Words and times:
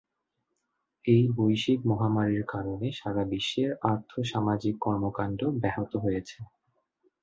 এই 1.05 1.23
বৈশ্বিক 1.37 1.79
মহামারীর 1.85 2.43
কারণে 2.53 2.87
সারা 2.99 3.23
বিশ্বের 3.31 3.69
আর্থ-সামাজিক 3.91 4.75
কর্মকাণ্ড 4.85 5.39
ব্যাহত 5.61 5.91
হয়েছে। 6.03 6.37